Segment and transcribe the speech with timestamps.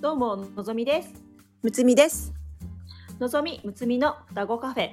[0.00, 1.12] どうものぞみです
[1.62, 2.32] むつみです。
[3.18, 4.92] のぞみむつみの双子カフェ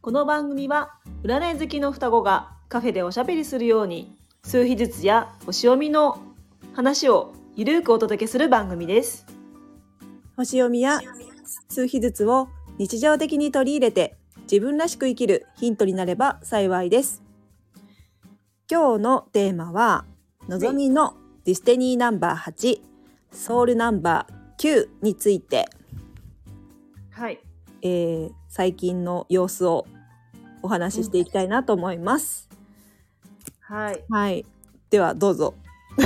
[0.00, 6.20] この番組は占い好きの双子がカフェでおしゃべりするように数秘術や星読みの
[6.74, 9.26] 話をゆるーくお届けする番組です
[10.36, 10.98] 星読みや
[11.68, 12.48] 数秘術を
[12.78, 14.16] 日常的に取り入れて
[14.50, 17.22] 自分らしく生きるヒントになれば幸いです。
[18.68, 20.04] 今日のテーマは
[20.48, 22.80] のぞみのディスティニーナンバー8
[23.30, 25.68] ソウルナンバー9について、
[27.10, 27.40] はい
[27.82, 29.86] えー最近の様子を
[30.62, 32.48] お話ししていきたいなと思います。
[33.60, 34.44] はいはい。
[34.90, 35.54] ではどうぞ。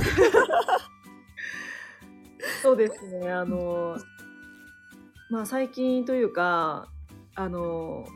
[2.62, 3.96] そうですねあの
[5.30, 6.88] まあ最近というか
[7.34, 8.06] あの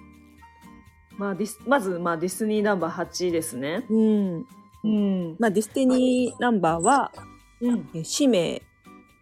[1.16, 4.46] まあディスまずまあディスティニーナンバー8ですねうん。
[4.84, 7.12] うんまあディスティニーナンバーは、
[7.60, 8.62] うんえー使命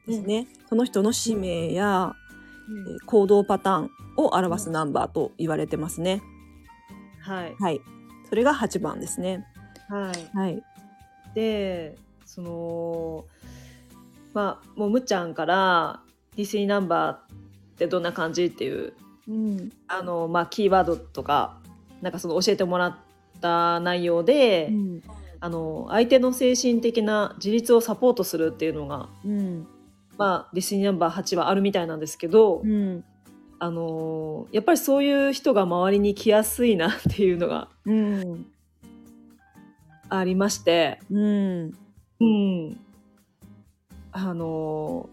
[0.06, 0.46] ですね。
[0.68, 6.22] その人の使命や、えー行動パターンを表すナンバーと言われてますね。
[7.20, 7.80] はいはい。
[8.28, 9.46] それが8番ですね。
[9.88, 10.62] はいはい。
[11.34, 13.24] でその
[14.32, 16.00] まあもうむっちゃんから
[16.36, 17.18] ディスティニーナンバーっ
[17.76, 18.94] てどんな感じっていう
[19.28, 19.72] うん。
[19.88, 21.58] あの、まあ、キーワードとか
[22.02, 22.96] なんかその教えてもらっ
[23.40, 25.02] た内容で、うん。
[25.40, 29.66] あの相手の精神的な自立をサポートするっていうのが、うん。
[30.16, 33.04] まあ、ディスニーナンバー8はあるみたいなんですけど、うん。
[33.60, 38.46] あのやっぱりそういう人が周りに来やすいなっていうのがうん。
[40.08, 41.00] ありまして。
[41.10, 41.72] うん。
[42.20, 42.80] うん、
[44.12, 45.08] あの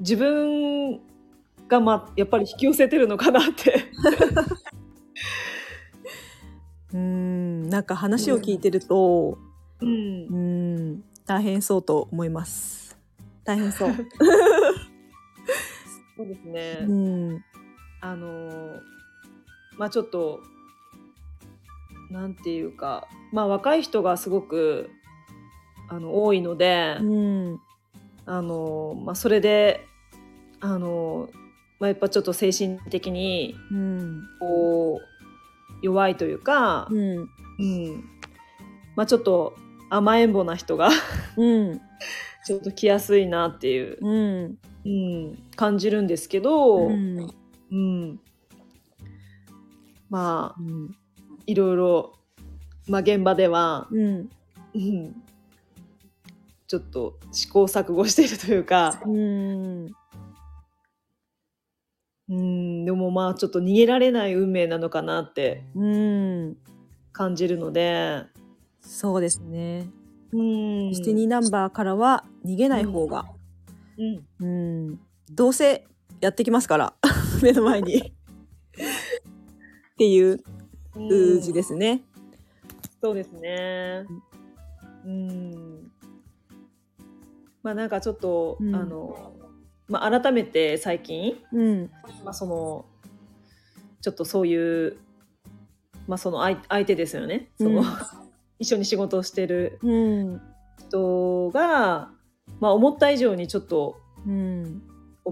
[0.00, 1.00] 自分
[1.68, 3.84] が、まあ、やっぱり引き寄せてるのかなって
[6.92, 7.68] うん。
[7.68, 9.38] なんか話を聞いてると、
[9.80, 10.36] うんう
[10.94, 11.04] ん。
[11.26, 12.81] 大変そうと思います。
[13.44, 13.90] 大変そう。
[16.16, 17.44] そうですね、うん。
[18.00, 18.80] あの
[19.78, 20.40] まあちょっと
[22.12, 24.90] なんていうか、まあ、若い人がすごく
[25.88, 27.60] あの多いので、うん。
[28.24, 29.84] あのまあ、それで
[30.60, 31.28] あの、
[31.80, 34.22] まあ、やっぱちょっと精神的にうん。
[34.38, 37.16] こう弱いというか、うん。
[37.18, 38.04] うん
[38.94, 39.54] まあ、ちょっと
[39.90, 40.90] 甘えん坊な人が
[41.36, 41.80] うん。
[42.44, 44.58] ちょっと来やすいなっていう、うん。
[44.84, 47.30] うん、感じるんですけど、うん。
[47.70, 48.20] うん
[50.10, 50.96] まあうん。
[51.46, 52.12] いろいろ、
[52.88, 54.30] まあ、現場では、うん。
[54.74, 55.22] うん、
[56.66, 59.86] ちょっと試行錯誤しているというか、うん。
[62.28, 66.56] うん、でもまあちょっと逃げられない運命なのかなってうん。
[67.12, 68.22] 感じるので、
[68.80, 69.86] そうですね。
[70.32, 73.26] うん、ディスティニーナンバーからは逃げない方が、
[73.98, 75.00] うん、うん、
[75.30, 75.86] どうせ
[76.20, 76.94] やってきますから
[77.42, 77.98] 目の前に。
[77.98, 80.42] っていう
[80.94, 82.02] 数字ですね。
[83.02, 84.06] そうですね。
[85.04, 85.92] うん。
[87.62, 88.74] まあなんかちょっと、うん。
[88.74, 89.34] あの、
[89.88, 91.90] まあ改めて最近、うん、
[92.24, 92.84] まあその、
[94.00, 94.96] ちょっとそういう、
[96.08, 97.50] まあその相相手ですよね。
[97.58, 97.84] その、うん
[98.58, 100.40] 一緒に仕事をしてるうん、
[100.78, 102.10] 人が、
[102.60, 103.96] まあ思った以上にちょっと
[104.26, 104.82] うん、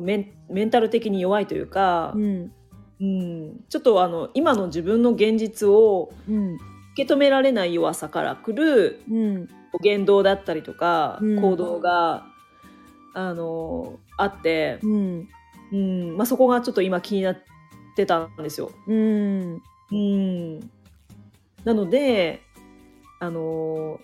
[0.00, 2.52] メンメンタル的に弱いというか、うん、
[3.00, 9.48] うん、ちょっとあの今の自分の現実をうん、受け止められない弱さからくるうん、
[9.82, 11.40] 言動だったりとか、うん。
[11.40, 12.26] 行動が
[13.14, 15.28] あのあって、うん、
[15.72, 16.16] うん。
[16.16, 17.36] まあ、そこがちょっと今気になっ
[17.94, 18.72] てたんですよ。
[18.86, 20.60] うん、うん、
[21.64, 22.42] なので
[23.20, 24.00] あの、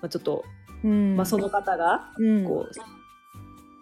[0.00, 0.44] まあ、ちょっと、
[0.84, 2.66] うん、まあ、その方がうん、こ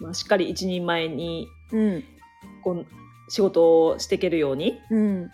[0.00, 2.04] う、まあ、しっかり一人前にうん、
[2.62, 2.86] こう
[3.28, 5.30] 仕事をしていけるように、うん、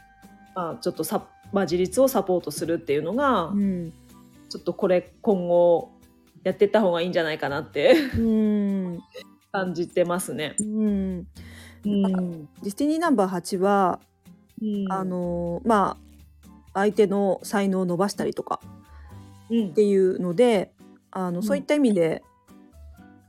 [0.55, 3.93] まあ、ちょっとさ、まあ、自立をサポートするっていうのが、うん、
[4.49, 5.93] ちょっとこれ今後
[6.45, 9.01] やっていった方がいいんじゃないかなってうん、
[9.51, 10.55] 感じてますね。
[10.61, 11.29] うん、デ
[11.85, 12.49] うん。
[12.63, 13.99] ィスティニーナンバー8は、
[14.91, 18.61] あ、のまあ相手の才能を伸ばしたりとか。
[18.63, 18.76] うん
[19.49, 20.73] っていうので
[21.11, 21.43] あの、うん。
[21.43, 22.23] そういった意味で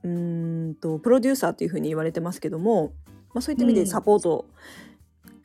[0.04, 2.94] うーんとプロデューサーというふうに言われてますけども、
[3.34, 3.88] まあ、そういった意味でうん。
[3.88, 4.46] サポート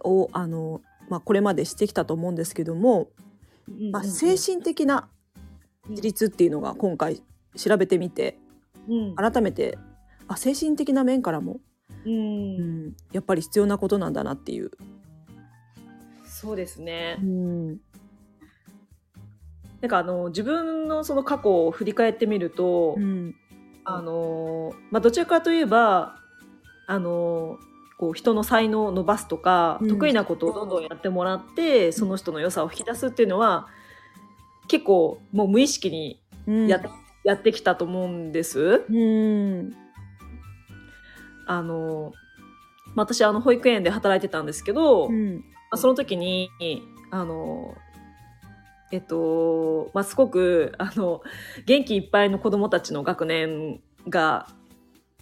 [0.01, 3.09] を、あのまあ、これまでしてきたと思うんですけども、
[3.91, 5.09] まあ、精神的な
[5.89, 7.23] 自立っていうのが今回
[7.57, 8.39] 調べてみて
[8.89, 9.15] うん。
[9.15, 9.79] 改めて
[10.29, 11.61] あ精神的な面からも、
[12.05, 14.71] ううんん、やっぱり必要なことなんだなっていう。
[16.25, 17.19] そうですね。
[17.23, 17.25] う。
[17.25, 17.79] ん
[19.83, 23.35] なんかあの自分のその過去を振り返ってみると、うん。
[23.85, 26.15] あのまあどちらかといえば
[26.87, 27.59] あの
[27.99, 29.89] こう人の才能を伸ばすとか、うん。
[29.89, 33.67] 得意なことをどんどんやってもらってその人の良さを引き出すっていうのは
[34.69, 36.67] 結構もう無意識にうん。
[36.69, 36.81] や,、
[37.25, 38.85] やってきたと思うんです。
[38.89, 39.75] うん。
[41.49, 42.13] あの
[42.95, 45.45] まあ私あの保育園で働いてたんですけど、まうん。
[45.73, 46.51] あ、その時に
[47.11, 47.75] あの
[48.93, 51.23] えっとまあすごくあの
[51.67, 54.49] 元気いっぱいの子どもたちの学年が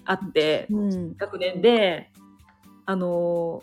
[0.05, 1.17] あって、うん。
[1.17, 2.11] 学年で
[2.85, 3.63] あの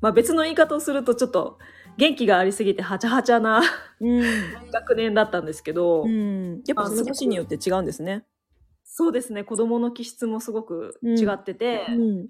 [0.00, 1.58] まあ別の言い方をするとちょっと
[1.98, 3.62] 元気がありすぎてはちゃはちゃな
[4.00, 4.22] うん。
[4.72, 6.62] 学年だったんですけど、うん。
[6.66, 8.24] やっぱその年によって違うんですね。
[8.84, 9.44] そうですね。
[9.44, 12.28] 子どもの気質もすごく違ってて、うん。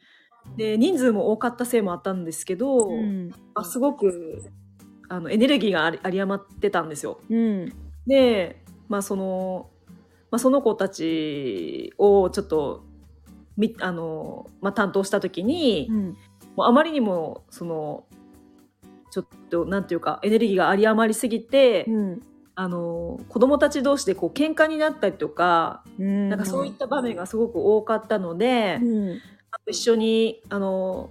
[0.56, 3.28] で人数も多かったせいもあったんですけど、うん。
[3.28, 4.42] まあ、すごく
[5.08, 7.20] あのエネルギーがあり有り余ってたんですよ。
[7.28, 7.72] うん。
[8.06, 9.70] で、まあその
[10.30, 12.84] まあ、その子たちをちょっと
[13.56, 16.16] みあの、まあ、担当した時に、うん。
[16.56, 18.04] もうあまりにもその
[19.10, 22.22] ちょっとなんていうかエネルギーが有り余りすぎて、うん。
[22.56, 26.28] あの子供たち同士でこう喧嘩になったりとか、うん。
[26.28, 29.20] なんかそういった場面がすごく多かったので、うん。
[29.68, 31.10] 一緒にあの、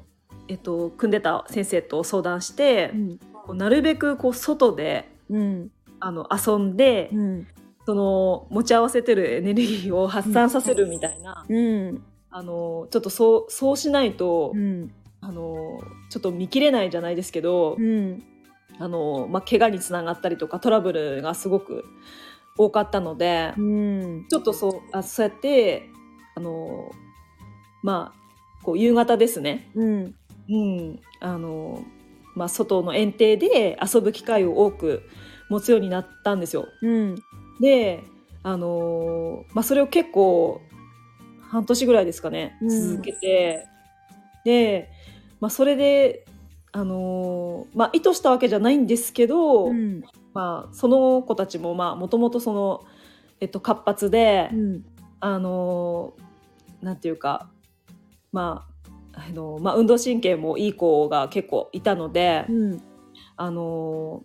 [0.49, 5.71] えっと、組んでた先生と相談して、うんこうなるべくこう外でうん。
[5.99, 7.47] あの遊んで、うん。
[7.85, 12.03] その持ち合わせてるエネルギーを発散させるみたいな、うん。
[12.29, 14.91] あのちょっとそうそうしないと、うん。
[15.21, 15.79] あの
[16.09, 18.23] ちょっと見切れないじゃないですけど、うん。
[18.79, 21.85] あのまあ、怪我につながったりとかトラブルがすごく
[22.57, 24.25] 多かったので、うん。
[24.29, 25.89] ちょっとそうあそうやって
[26.35, 26.91] あの
[27.81, 30.15] まあこう夕方ですね、うん。
[30.49, 30.99] うん。
[31.19, 31.83] あの
[32.35, 35.03] まあ、外の園庭で遊ぶ機会を多く
[35.50, 36.68] 持つようになったんですよ。
[36.81, 37.15] うん。
[37.59, 38.03] で、
[38.44, 40.62] あのまあ、それを結構
[41.41, 42.69] 半年ぐらいですかねうん。
[42.69, 43.65] 続けて、
[44.44, 44.89] で、
[45.39, 46.25] まあ、それで、
[46.71, 50.03] あのまあ、意図したわけじゃないんですけど、うん。
[50.33, 52.86] まあ、その子たちももともとその、
[53.39, 54.86] えっと、活発で、うん。
[55.25, 56.15] あの
[56.81, 57.50] なんていうか
[58.33, 58.72] まあ
[59.13, 62.81] あのまあ、運動神経もいい子が結構いたので、うん。
[63.36, 64.24] あの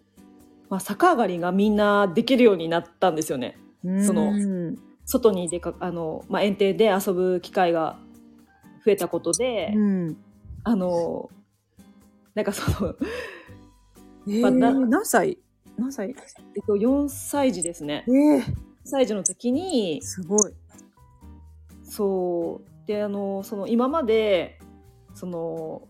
[0.69, 3.59] まあ、逆上がりがみんなできるようになったんですよね。
[4.05, 4.79] そのうん。
[5.05, 7.99] 外に出かあの、まあ、園庭で遊ぶ機会が
[8.85, 10.17] 増えたことで、うん。
[10.65, 11.31] あの
[12.35, 12.95] なんかその、
[14.29, 15.39] えまあ何歳？
[15.79, 16.11] 何歳？
[16.11, 16.15] えっ
[16.67, 18.05] と、4歳児ですね。
[18.07, 18.39] えー。
[18.41, 18.55] 4
[18.85, 20.53] 歳児の時にすごい。
[21.85, 22.87] そう。
[22.87, 24.58] であのその今まで
[25.19, 25.83] その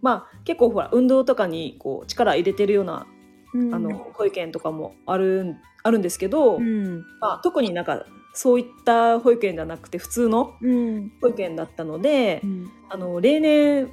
[0.00, 3.06] まあ結構ほら運動とかにこう力入れてるような、
[3.54, 7.04] あの保育園とかもあるんあるんですけど、うん。
[7.20, 8.04] まあ、特になんか
[8.34, 11.12] そういった保育園じゃなくて普通のうん。
[11.20, 12.70] 保育園だったので、うん。
[12.88, 13.90] あの例年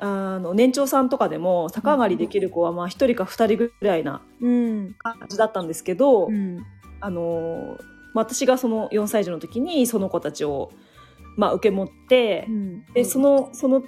[0.00, 4.94] あの年長さんとかでも逆上がりできる子はまあ1人か2人ぐらいなうん。
[4.98, 6.64] 感じだったんですけど、うん。
[7.00, 7.76] あの
[8.14, 10.72] まあ私がその4歳児の時にその子たちを、
[11.36, 12.84] まあ、受け持って、うん。
[12.94, 13.82] でそのその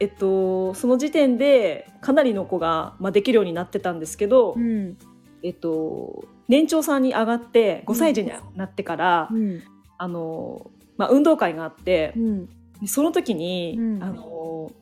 [0.00, 4.96] えっとその時点でかなりの子が、まあ、できるようになってたんですけど、うん。
[5.42, 9.62] えっと年長さんに上がって5歳児になってから、うん。
[9.98, 12.46] あのまあ、運動会があってう、ん。
[12.80, 14.02] でその時に、うん。
[14.02, 14.72] あの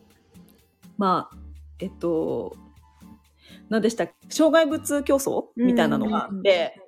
[0.98, 1.36] まあ
[1.78, 2.56] えっと
[3.68, 6.80] 何でしたっけ障害物競争みたいなのがあって、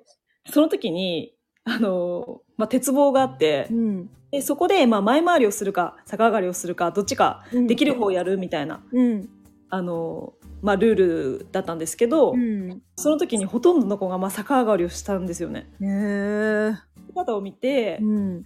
[0.51, 1.33] その時に
[1.69, 4.09] あの、まあ、鉄棒があって、うん。
[4.31, 7.67] でそこで、まあ、前回りをするか逆上がりをするかどっちかうん。
[7.67, 9.29] できる方をやるみたいな、うん。
[9.69, 10.95] あのまあ、ルー
[11.39, 12.81] ルだったんですけど、うん。
[12.95, 15.69] その時にほとんどの子が、まあ、逆上がりをしたんですよね。
[15.81, 16.71] へえ
[17.07, 18.45] 姿を見て、うん。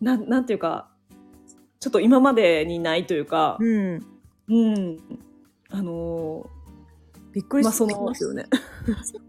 [0.00, 0.90] なんなんていうか
[1.80, 4.06] ちょっと今までにないというか、うん。
[4.48, 4.98] うん、
[5.70, 6.48] あの
[7.36, 8.46] びっくりまあそのしますよね。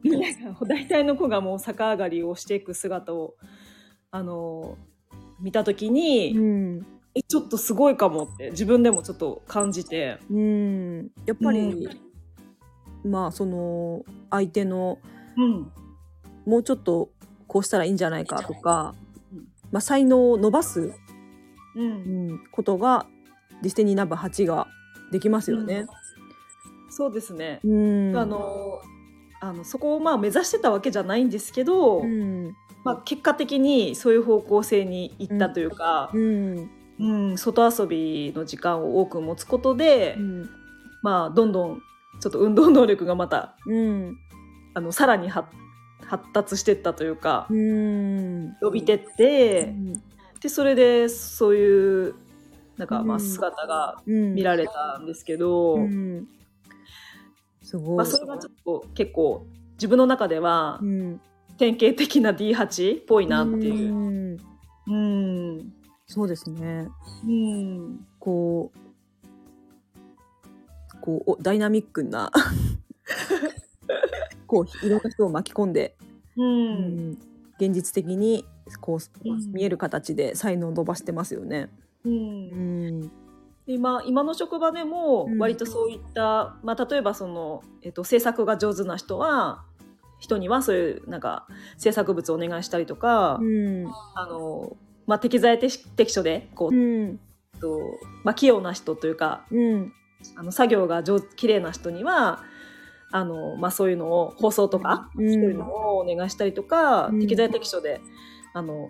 [0.06, 3.36] ー 大体の子がもう逆上がりをしていく姿を、
[4.12, 4.98] あのー
[5.40, 6.86] 見た時に、うん。
[7.14, 11.12] えちょっとすごいかもって自分でもちょっと感じて、うん。
[11.26, 11.88] やっぱり、
[13.04, 15.00] まあその相手の
[15.36, 15.72] うん。
[16.46, 17.12] もうちょっと
[17.46, 18.96] こうしたらいいんじゃないかとか
[19.34, 20.94] うん、まあ、才能を伸ばす、う
[21.76, 23.06] うんん、ことが
[23.62, 24.68] destiny number 8が
[25.12, 25.88] できますよね。
[26.98, 28.18] そうですね、うん。
[28.18, 28.98] あのー
[29.40, 32.56] あのそこをまあ目指してたわけじゃないんですけど、うん。
[32.84, 36.70] まあ、結果的にそういう方向性に行ったというか、うん。
[37.00, 40.50] うん外遊びの時間を多く持つことで、うん。
[41.04, 41.82] まあ、どんどん
[42.20, 44.18] ちょっと運動能力がまたうん。
[44.74, 45.50] あのさらに発
[46.04, 48.58] 発達していったというか、うん。
[48.60, 49.72] 伸びてって、
[50.42, 52.16] でそれでそういう
[52.78, 53.22] なんかまあうん。
[53.22, 54.34] 姿がうん。
[54.34, 56.28] 見られたんですけど、うん
[57.68, 57.98] すごい。
[57.98, 61.22] まあ、それがちょっと結構自分の中ではうん
[61.58, 63.94] 典型的な D8 っぽいなっていう。
[63.94, 64.38] うん
[64.88, 65.74] うん。
[66.06, 66.88] そうですね。
[67.26, 68.08] うん。
[68.20, 68.78] こう、
[71.02, 72.32] こうおダイナミックな
[74.48, 75.98] こういろんな人を巻き込んで、
[76.38, 76.44] う。
[76.44, 77.18] うんん
[77.60, 78.46] 現実的に
[78.80, 81.70] こう、うん見える形で才能を伸ばしてますよね。
[82.06, 82.10] う。
[82.10, 83.12] うんん
[83.68, 85.38] 今今の職場でもうん。
[85.38, 89.64] 割とそういった、まあ、例えばその、えっと、制作が上手な人は
[90.20, 91.48] 人にはそういうなんか
[91.78, 93.88] 制作物をお願いしたりとか、うん。
[94.16, 97.20] あのまあ、適材適適所でこう、うん。
[97.60, 97.80] と
[98.24, 99.94] まあ、器用な人というかうん。
[100.36, 102.44] あの作業が上手綺麗な人には
[103.12, 105.34] あの、まあ、そういうのを放送とか、うん。
[105.34, 107.20] そういうのをお願いしたりとか、うん。
[107.20, 108.02] 適材適所で
[108.54, 108.90] あの、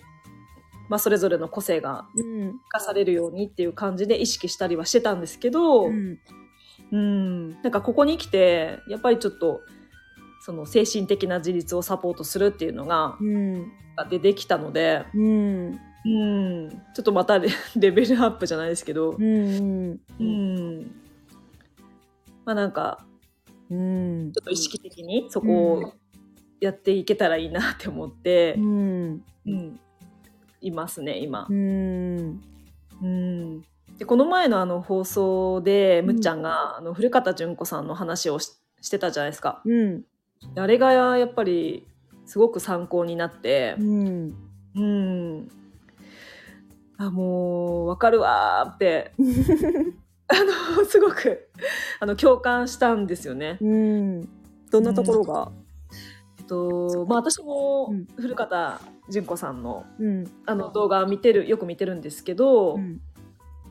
[0.89, 2.51] まあ、それぞれの個性がうん。
[2.51, 6.19] 生かされるようにっていう感じで意識したりはしてたんですけど、うん。
[6.91, 9.59] うん、なんかここに来てやっぱりちょっと
[10.39, 13.71] その精神的な自立をサポートするっていうのがうん。
[14.09, 15.79] 出てきたので、うん。
[16.05, 16.09] う
[16.67, 20.91] ん、ちょっとまたレ レベルアップじゃないですけど、うんうん、
[22.45, 23.05] まあなんか
[23.69, 24.31] うん。
[24.31, 25.93] ちょっと意識的にそこを
[26.61, 29.23] やっていけたらいいなって思ってう、ん。
[29.47, 29.79] うん
[30.61, 31.47] いますね今。
[31.49, 31.53] う。
[31.53, 32.41] ん。
[33.01, 33.61] うん。
[33.97, 39.61] でこの前のあの放送でむっちゃんが、あの古方純子さんの話をししてたじゃないですか。
[39.65, 40.03] うん。
[40.55, 41.87] あれがやっぱり
[42.25, 44.35] すごく参考になってう、ん。
[44.75, 45.49] うん、
[46.97, 49.13] あもうわかるわーって
[50.27, 51.49] あのすごく
[51.99, 53.57] あの共感したんですよね。
[53.59, 54.29] うん。
[54.69, 55.51] どんなところが？
[55.51, 55.66] えっ
[56.47, 58.05] とまあ、私もうん。
[58.15, 60.31] 古方純子さんのうん。
[60.45, 63.01] あの動画見てるよく見てるんですけど、うん。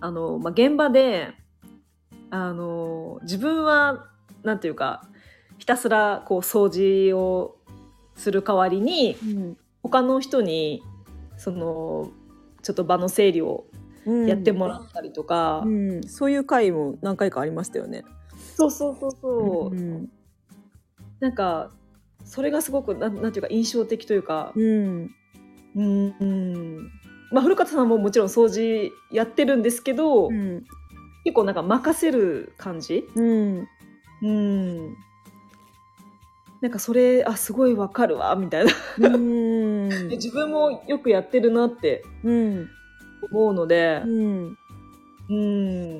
[0.00, 1.35] あのまあ、現場で
[2.30, 4.06] あの自分は
[4.42, 5.09] なんていうか
[5.59, 7.56] ひたすらこう掃除を
[8.14, 9.56] する代わりにうん。
[9.83, 10.83] 他の人に
[11.37, 12.11] その
[12.62, 13.66] ちょっと場の整理を
[14.04, 14.26] うん。
[14.26, 16.02] やってもらったりとか、うん。
[16.04, 18.04] そういう回も何回かありましたよね。
[18.54, 19.28] そうそうそうそ
[19.73, 20.09] う、うん。
[21.21, 21.71] なんか
[22.26, 25.11] それがすごくなんなんていうか印象的というか、うん。
[25.76, 26.14] うん。
[26.21, 26.90] うん
[27.33, 30.64] まあ、古方さんももちろん掃除やってるんですけど、うん。
[31.25, 33.68] 結構なんか任せる感じ、うん。
[34.23, 34.97] うん、
[36.61, 38.73] なんかそれあすごいわかるわみたいな。
[39.09, 39.88] うん。
[40.09, 42.68] で 自分もよくやってるなってうん。
[43.30, 44.02] 思うので。
[44.04, 44.59] う、ん。
[45.28, 45.97] うん、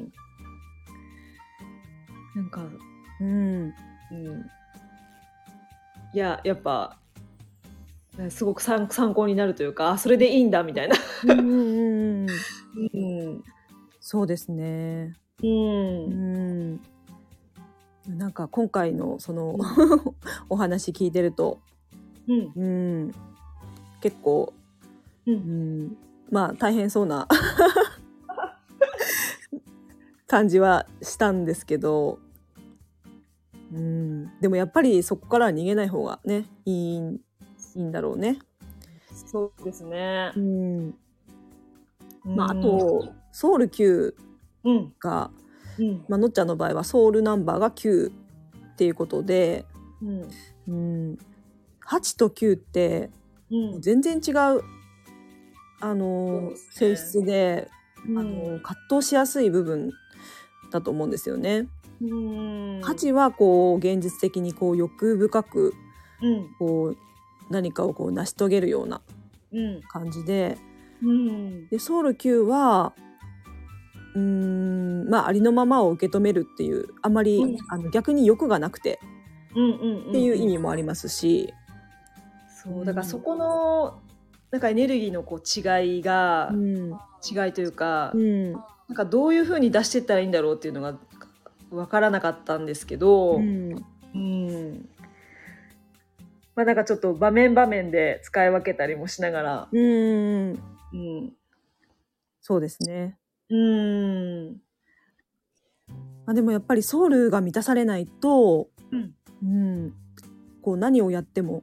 [2.37, 2.64] なんか、
[3.21, 3.75] うん。
[4.12, 4.47] うん、
[6.16, 6.96] いややっぱ
[8.16, 10.96] ねすごく参参考になるというかあそれでいいんだみたいな。
[11.25, 12.26] うんうん
[12.94, 12.99] う
[13.32, 13.44] ん
[14.00, 15.14] そうですね。
[15.42, 16.73] ううん。
[16.76, 16.80] ん
[18.08, 19.58] なんか今回のその
[20.49, 21.61] お話聞いてると、
[22.26, 22.52] うん。
[22.56, 22.66] う
[23.08, 23.12] ん、
[24.00, 24.54] 結構、
[25.26, 25.96] ううんん、
[26.30, 27.28] まあ大変そうな
[30.26, 32.20] 感じはしたんですけど、
[33.73, 37.20] うん、でもやっぱりそこからは逃げない方がねいい
[37.76, 38.38] いいんだろうね。
[39.26, 40.32] そうですね。
[40.37, 40.40] う。
[40.40, 40.94] ん。
[42.25, 44.14] まあ、あうん、とソウル9
[44.64, 44.92] うん。
[45.00, 45.30] が、
[45.78, 46.04] うん。
[46.08, 48.12] まあのっちゃんの場合はソウルナンバーが9っ
[48.76, 49.64] ていうことで、
[50.02, 50.28] うん。
[50.68, 50.73] う
[51.12, 51.18] ん、
[51.87, 53.11] 8と9って
[53.50, 53.80] うん。
[53.80, 54.62] 全然違う
[55.80, 57.70] あの、そうです性ね質で、
[58.08, 58.18] うん。
[58.18, 59.92] あの葛藤しやすい部分
[60.70, 61.68] だと思うんですよね。
[62.00, 62.80] うん。
[62.80, 65.74] 8はこう現実的にこう欲深く
[66.22, 66.48] うん。
[66.58, 66.96] こう
[67.50, 69.00] 何かをこう成し遂げるような
[69.52, 69.80] うん。
[69.82, 70.58] 感じで。
[71.02, 71.68] うん。
[71.68, 72.94] でソウル9は
[74.14, 77.56] うーんまあありのままを受け止めるっていうあまり、うん。
[77.68, 79.00] あの逆に欲がなくて
[79.52, 81.52] っていう意味もありますし、
[82.48, 84.00] そうだからそこの
[84.50, 86.92] なんかエネルギーのこう違いが、うん。
[87.28, 88.52] 違いというか、うん。
[88.52, 90.96] なんかどういうふうに出してったらいいんだろうっていうのが
[91.70, 93.85] 分からなかったんですけど、うん。
[94.14, 94.88] うん。
[96.54, 100.50] まあなんかちょっと場面場面で使い分けたりもしながら、うん。
[100.50, 101.32] うん、
[102.40, 103.18] そうですね。
[103.50, 104.61] うん、
[106.25, 109.14] まあ、でもやっぱりソウルが満たされないと、うん。
[109.42, 109.46] う
[109.87, 109.94] ん、
[110.62, 111.62] こう何をやっても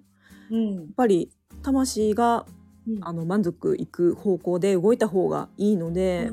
[0.52, 0.76] うん。
[0.76, 1.32] やっぱり
[1.64, 2.46] 魂が
[2.86, 3.00] うん。
[3.02, 6.32] あの満足いく方向で動いた方がいいので、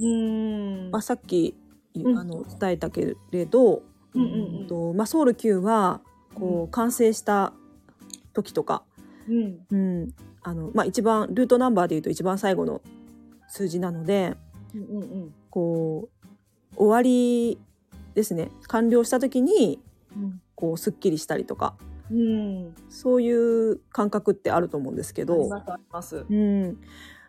[0.00, 0.90] うん。
[0.90, 1.61] まあ、さっき、うん
[1.96, 3.82] あの伝えたけれど、
[4.14, 6.00] うんうんまあ、ソウル Q は
[6.34, 7.52] こう完成した
[8.32, 8.82] 時とか、
[9.28, 9.58] うん。
[9.70, 10.14] うん。
[10.42, 12.80] あのまあ、一番ルートナンバーでいうと一番最後の
[13.48, 14.36] 数字なので
[14.74, 16.08] うんうんこ
[16.74, 17.60] う終わり
[18.14, 18.50] ですね。
[18.66, 19.80] 完了した時に
[20.54, 21.76] こうすっきりしたりとか
[22.10, 22.18] うん。
[22.18, 26.26] うんそういう感覚ってあると思うんですけど、ありますあります。
[26.28, 26.78] うん、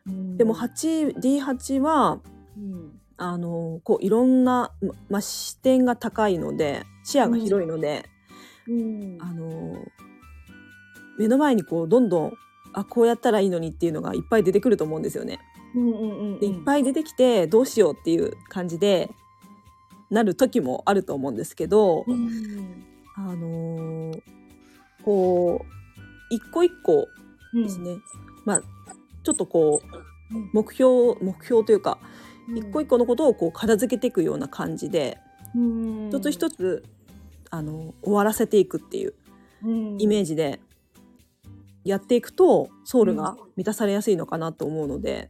[0.07, 0.37] うん。
[0.37, 2.19] でも 8D8 は
[2.57, 8.09] うんあのこういろんな、ままあ、視点が高いので視野が広いので、
[8.67, 9.17] うん。
[9.21, 9.77] あの
[11.19, 12.33] 目の前にこうどんどん
[12.73, 15.39] あこうやったらいいのにっていうのがいっぱい出てくると思うんですよね。
[15.75, 19.09] うんうんうんでいっぱい出てきてどうしようっていう感じで
[20.09, 22.83] なる時もあると思うんですけど、うん。
[23.15, 24.21] あのー
[25.03, 27.09] こう一個一個
[27.53, 27.97] うんですね、
[28.45, 28.61] まあ
[29.23, 29.81] ちょっとこ
[30.31, 30.49] ううん。
[30.53, 32.23] 目標目標というか、うん
[32.55, 35.19] 一個一個のことをこう片付けていくような感じで、
[35.55, 36.07] うん。
[36.09, 36.83] 一つ一つ
[37.49, 39.13] あの終わらせていくっていう
[39.97, 40.59] イメージで
[41.83, 45.29] やっていくとソウルが満たされやすいのかなと思うので。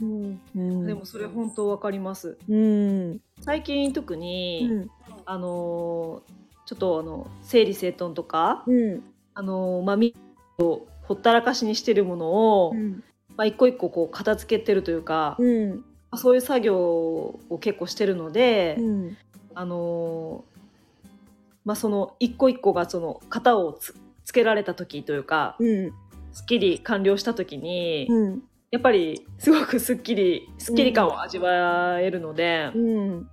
[0.00, 0.40] うん。
[0.56, 0.86] うん。
[0.86, 2.36] でもそれ本当わかります。
[2.48, 3.20] うん。
[3.40, 4.90] 最近特に、うん。
[5.24, 6.32] あのー
[6.64, 9.02] ちょっとあの整理整頓とか、うん。
[9.34, 10.14] あのーまあみ
[10.58, 12.26] ほったらかしにしてるもの
[12.64, 13.02] を、うん。
[13.36, 15.70] まあ、一個一個こう片付けてるというか、うん。
[15.70, 15.78] まあ
[16.16, 19.16] そういう作業を結構してるので、うん。
[19.54, 20.52] あのー
[21.64, 25.92] まあその一個一個がその型をつつけられた時というか、うん。
[26.32, 28.42] すっきり完了した時に、うん。
[28.70, 33.28] やっぱりすごくすっきりすっきり感を味わえるので,、うん。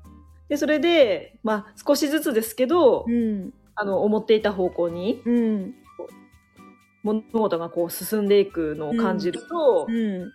[0.49, 3.53] でそれで、まあ、少しずつですけど、うん。
[3.75, 5.75] あの思っていた方向にうん。
[7.01, 10.31] 物事がこう進んでいくのを感じると、うん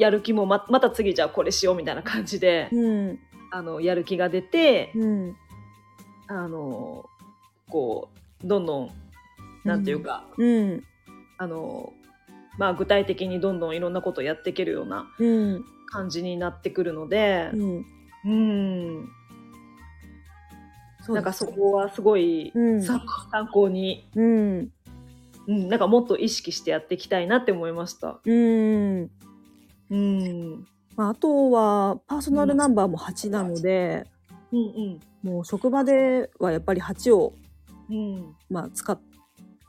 [0.00, 3.18] やる気もままた次じゃあこれしようみたいな感じで、うん。
[3.52, 5.36] あのやる気が出て、うん
[6.28, 7.04] あの
[7.68, 8.08] こ
[8.42, 8.90] うどんどん
[9.64, 10.82] なんていうか、うん。
[11.36, 11.92] あの
[12.56, 17.86] まあ、具体的にどんどんいろんなことをやっていけるようなうん感じになってくるのでう、ん。
[18.24, 19.04] うん、
[21.08, 24.72] なんかそこはすごい参考に、うん。
[25.46, 28.20] うん、なんかもっと意識してやっていきたいなって思いました。
[28.24, 29.10] うん
[29.90, 34.06] うん、まあ、あとはパーソナルナンバーも8なので、
[34.52, 37.34] うん、もう職場ではやっぱり8を、
[37.88, 39.00] うん、うん、まあ、使っ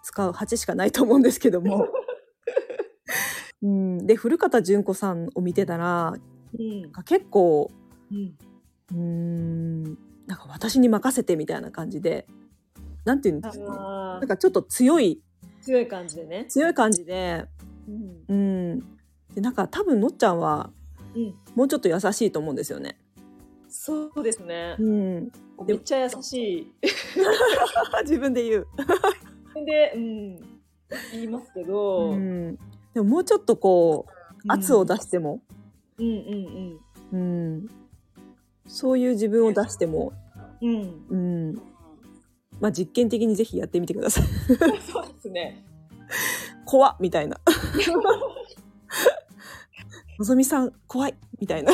[0.04, 1.88] 使う8しかないと思うんですけども。
[3.64, 6.16] うん、で古方純子さんを見てたら
[6.58, 6.82] うん。
[6.82, 7.70] なんか結構
[8.12, 8.36] うん、
[8.92, 9.84] うーん
[10.26, 12.26] なんか私に任せてみたいな感じで
[13.06, 14.16] なんていうんですか？
[14.16, 15.22] あなんかちょっと強い。
[15.62, 16.46] 強い感じでね。
[16.50, 17.46] 強い感じで。
[17.88, 18.34] うん、う
[18.76, 18.98] ん
[19.36, 20.72] でなんか多分のっちゃんは
[21.15, 22.98] うん、もうちょっと優しいと思うんですよね。
[23.70, 24.76] そうですね。
[24.80, 25.32] うん、
[25.65, 26.74] めっちゃ優しい。
[28.04, 28.67] 自分で言う、
[29.65, 30.36] で、うん、
[31.13, 32.56] 言いますけど、うん、
[32.94, 35.41] でももうちょっとこう圧を出しても、
[35.98, 36.80] うん、
[37.12, 37.70] うん、うん、
[38.67, 40.13] そういう自分を出しても、
[40.62, 41.62] うん、うん、うん。
[42.60, 44.24] まあ、実験的にぜひやってみてください。
[44.86, 45.65] そうですね。
[46.65, 47.39] 怖っみたいな。
[50.22, 51.74] のぞみさん怖いみたいな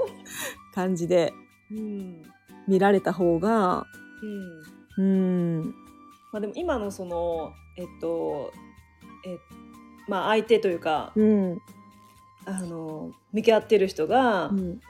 [0.74, 1.34] 感じで
[1.70, 2.22] うん、
[2.66, 3.86] 見られた方が、
[4.96, 5.04] うん。
[5.04, 5.08] う
[5.62, 5.74] ん、
[6.32, 8.52] まあでも今のそのえっと
[9.26, 9.38] え
[10.08, 11.58] まあ相手というかうん、
[12.46, 14.80] あの向き合ってる人が、うん、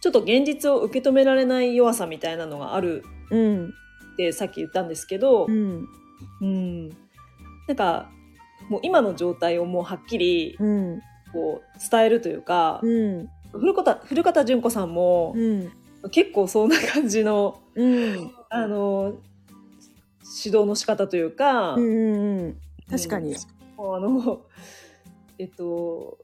[0.00, 5.88] ちょっと現実を受け止められない弱さみたいなのがあるうん、ってさっき言ったんですけど、うん、
[6.40, 6.88] うん。
[7.68, 8.10] なんか
[8.68, 11.00] もう今の状態をもうはっきりうん、
[11.32, 15.72] こう伝えるというか、うん、古方古方純子さんもうん、
[16.10, 19.14] 結構そんな感じのうん、あの
[20.44, 22.56] 指導の仕方というか、うん、うん、
[22.90, 23.34] 確かに。
[23.78, 24.42] あの
[25.38, 26.18] えっと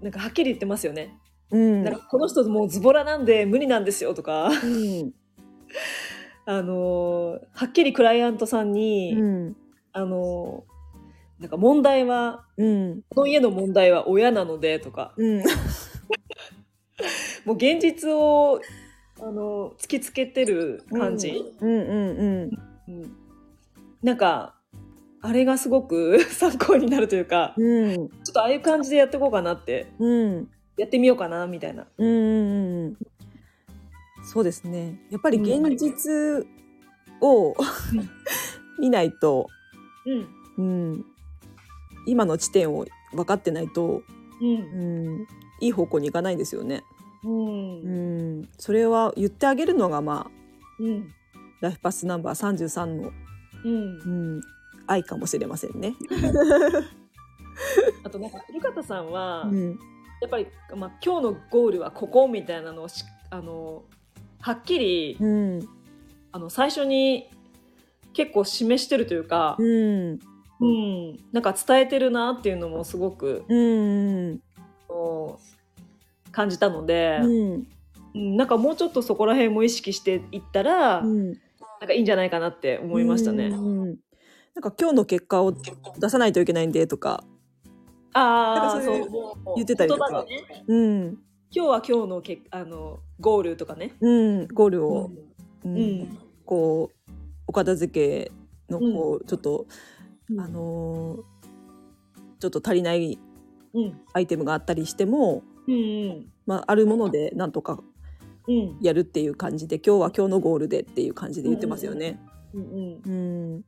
[0.00, 1.18] なんかはっきり言ってますよね。
[1.50, 4.48] うん、なんかこの人もうズボラなんで無理なんですよとか。
[4.48, 5.12] うん、
[6.46, 9.56] あのはっきりクライアントさんに、うん、
[9.92, 10.64] あの
[11.40, 15.14] なんか問題はうん、この家の問題は親なのでとか。
[15.16, 15.42] うん、
[17.44, 18.60] もう現実を
[19.18, 22.50] あの突きつけてる感じ、うん、うん、
[22.88, 23.16] うん
[24.02, 24.54] なんか
[25.22, 29.92] あれがすごく 参考になるというかうん、ちょっとああいう感じでやっていこうかなって。
[29.98, 31.86] うん、やってみようかなみたいな。
[31.98, 32.96] うん、うん、
[34.24, 35.00] そうですね。
[35.10, 36.46] やっぱり現実
[37.20, 37.54] を
[38.80, 39.48] 見ないと、
[40.06, 40.28] うん。
[40.58, 41.06] うん、
[42.06, 44.02] 今の地点を分かってないと、
[44.40, 44.48] うん。
[44.48, 44.52] う
[45.22, 45.26] ん、
[45.60, 46.82] いい方向に行かないですよね。
[47.24, 47.82] うん。
[47.82, 47.90] う
[48.42, 50.30] ん、それは言ってあげるのがまあ
[50.80, 51.12] うん。
[51.60, 53.12] ライフパスナンバー33の、
[53.64, 54.34] うん。
[54.34, 54.40] うん、
[54.86, 55.94] 愛かもしれませんね。
[58.02, 59.78] あとなんか古方さんは、うん、
[60.22, 63.84] やっぱり、まあ、今日のゴールはここみたいなのをしあの
[64.40, 65.68] はっきりうん。
[66.32, 67.28] あの最初に
[68.12, 70.18] 結構示してるというかう、ん
[70.60, 74.40] うん、なんか伝えてるなっていうのもすごくうん
[76.32, 77.66] 感じたので、うん。
[78.14, 81.32] うん、なんかもうちょっとそこら辺も意識していったら、うん。
[81.80, 83.46] なんかいいんじゃないかなって思いましたね。
[83.46, 83.96] うん
[84.52, 87.22] なんか今日の結果を出さないといけないんでとか、
[88.12, 90.24] ああ、そう言ってたりとか。
[90.24, 90.64] ね。
[90.66, 91.18] うん。
[91.52, 93.92] 今日は今日のけあのゴールとかね。
[94.00, 95.10] うん、ゴールを、
[95.64, 96.00] ううん。
[96.02, 97.10] ん、こう
[97.46, 98.32] お片付け
[98.68, 99.66] のこう、ちょっとうん
[100.38, 101.40] あのー
[102.40, 103.18] ちょっと足りない
[103.72, 107.80] うん、アイテムがあったりしても、うん、うん、まあ、あるものでなんとか
[108.48, 112.18] うん、やるっていう感じで今日は今日のゴールでっていう感じで言ってますよね。
[112.52, 113.10] うん、う
[113.58, 113.64] ん、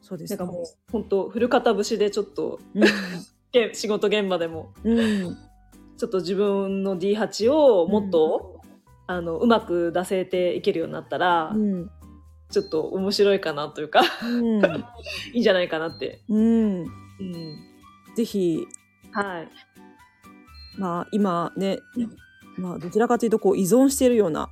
[0.00, 0.30] そうです。
[0.30, 2.84] なんかもう本当古方節でちょっとうん。
[3.52, 4.72] け仕事現場でも。
[4.82, 5.36] うん。
[5.98, 8.60] ちょっと自分の D8 をもっと、
[9.06, 11.90] あのうまく出せていけるようになったら、うん
[12.50, 14.64] ちょっと面白いかなというかうん
[15.32, 16.22] いいんじゃないかなって。
[16.28, 16.86] うん、うん、
[18.14, 18.66] ぜひ
[19.12, 19.48] はい。
[20.76, 21.78] まあ今ね、
[22.56, 24.50] まあどちらかというとこう依存しているような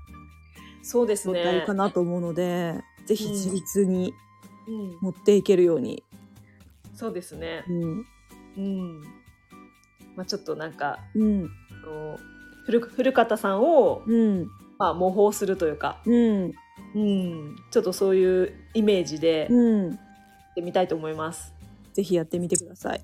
[0.82, 1.74] そうですねか。
[1.74, 4.12] なと思うので、ぜひ自立に
[4.68, 6.04] うん、持っていけるように、
[6.94, 7.64] そうですね。
[7.68, 8.06] うん
[8.56, 9.00] うん。
[10.14, 11.50] まあちょっとなんかうん
[12.64, 14.46] 古古方さんを、うん
[14.78, 16.52] まあ、模倣するというか、うん
[16.94, 19.98] うん、ちょっとそういうイメージでやっうん
[20.54, 21.54] てみたいと思います。
[21.92, 23.02] ぜひやってみてください。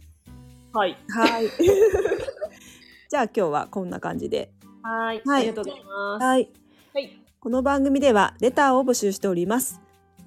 [0.72, 0.96] はい。
[1.08, 1.46] はい。
[3.08, 4.50] じゃあ今日はこんな感じで。
[4.82, 5.22] はい。
[5.24, 6.24] はいありがとうございます。
[6.24, 6.50] はい。
[6.94, 7.24] はい。
[7.40, 9.80] この番組ではレターを募集しております。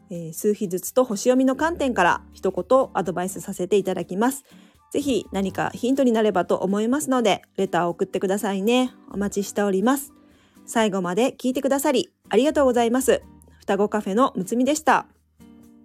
[0.09, 4.43] えー数日ずつと星読みの観点から一言アドバイスさせていただきます。
[4.91, 8.93] ぜひ何かヒントになればと思いますので、レターを送ってくださいね。
[9.09, 10.13] お待ちしております。
[10.65, 13.21] 最後まで聞いてくださりありがとうございます。
[13.71, 15.05] 双子カフェのむつみでした。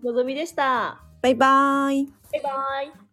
[0.03, 1.01] のぞみでした。
[1.23, 2.13] バイバーイ。
[2.33, 3.06] バイバイ。